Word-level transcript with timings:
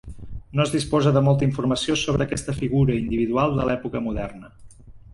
No 0.59 0.63
es 0.63 0.71
disposa 0.75 1.11
de 1.17 1.23
molta 1.27 1.45
informació 1.49 1.99
sobre 2.05 2.27
aquesta 2.27 2.57
figura 2.63 2.99
individual 3.05 3.57
de 3.63 3.71
l'època 3.71 4.07
moderna. 4.11 4.55